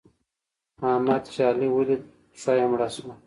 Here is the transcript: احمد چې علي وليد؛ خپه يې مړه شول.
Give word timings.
احمد 0.91 1.21
چې 1.33 1.39
علي 1.49 1.67
وليد؛ 1.71 2.03
خپه 2.39 2.51
يې 2.59 2.65
مړه 2.71 2.87
شول. 2.93 3.09